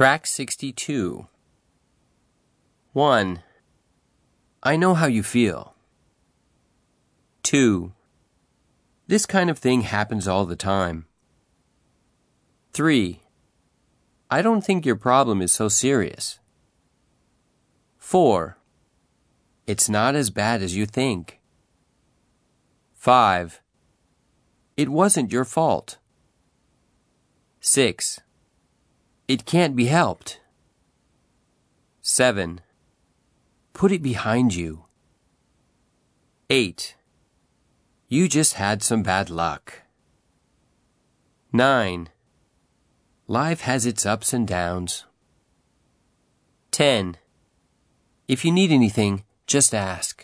Track 0.00 0.26
62. 0.26 1.26
1. 2.94 3.42
I 4.62 4.76
know 4.76 4.94
how 4.94 5.04
you 5.04 5.22
feel. 5.22 5.74
2. 7.42 7.92
This 9.08 9.26
kind 9.26 9.50
of 9.50 9.58
thing 9.58 9.82
happens 9.82 10.26
all 10.26 10.46
the 10.46 10.56
time. 10.56 11.04
3. 12.72 13.20
I 14.30 14.40
don't 14.40 14.64
think 14.64 14.86
your 14.86 14.96
problem 14.96 15.42
is 15.42 15.52
so 15.52 15.68
serious. 15.68 16.38
4. 17.98 18.56
It's 19.66 19.90
not 19.90 20.14
as 20.14 20.30
bad 20.30 20.62
as 20.62 20.74
you 20.74 20.86
think. 20.86 21.40
5. 22.94 23.60
It 24.78 24.88
wasn't 24.88 25.30
your 25.30 25.44
fault. 25.44 25.98
6. 27.60 28.20
It 29.30 29.44
can't 29.44 29.76
be 29.76 29.86
helped. 29.86 30.40
7. 32.02 32.60
Put 33.72 33.92
it 33.92 34.02
behind 34.02 34.56
you. 34.56 34.86
8. 36.50 36.96
You 38.08 38.26
just 38.26 38.54
had 38.54 38.82
some 38.82 39.04
bad 39.04 39.30
luck. 39.30 39.82
9. 41.52 42.08
Life 43.28 43.60
has 43.60 43.86
its 43.86 44.04
ups 44.04 44.32
and 44.32 44.48
downs. 44.48 45.04
10. 46.72 47.16
If 48.26 48.44
you 48.44 48.50
need 48.50 48.72
anything, 48.72 49.22
just 49.46 49.72
ask. 49.72 50.19